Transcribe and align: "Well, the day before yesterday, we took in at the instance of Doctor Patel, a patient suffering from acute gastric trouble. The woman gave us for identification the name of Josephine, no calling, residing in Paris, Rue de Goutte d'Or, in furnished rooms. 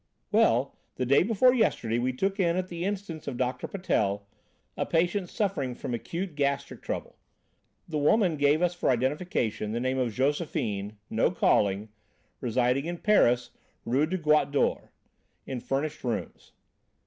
"Well, 0.31 0.75
the 0.95 1.05
day 1.05 1.21
before 1.21 1.53
yesterday, 1.53 1.99
we 1.99 2.11
took 2.11 2.39
in 2.39 2.55
at 2.57 2.69
the 2.69 2.85
instance 2.85 3.27
of 3.27 3.37
Doctor 3.37 3.67
Patel, 3.67 4.25
a 4.75 4.83
patient 4.83 5.29
suffering 5.29 5.75
from 5.75 5.93
acute 5.93 6.33
gastric 6.33 6.81
trouble. 6.81 7.19
The 7.87 7.99
woman 7.99 8.35
gave 8.35 8.63
us 8.63 8.73
for 8.73 8.89
identification 8.89 9.73
the 9.73 9.79
name 9.79 9.99
of 9.99 10.11
Josephine, 10.11 10.97
no 11.11 11.29
calling, 11.29 11.89
residing 12.39 12.85
in 12.85 12.97
Paris, 12.97 13.51
Rue 13.85 14.07
de 14.07 14.17
Goutte 14.17 14.51
d'Or, 14.51 14.91
in 15.45 15.59
furnished 15.59 16.03
rooms. 16.03 16.51